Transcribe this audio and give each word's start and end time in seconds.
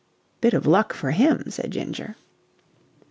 "Bit 0.41 0.55
of 0.55 0.65
luck 0.65 0.93
for 0.95 1.11
him," 1.11 1.51
said 1.51 1.69
Ginger. 1.69 2.15